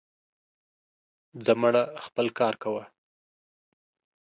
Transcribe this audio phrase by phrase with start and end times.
[1.45, 2.83] زه مړه, خپل کار کوه.